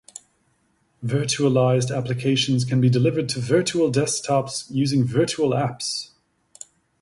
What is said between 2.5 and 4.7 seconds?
can be delivered to virtual desktops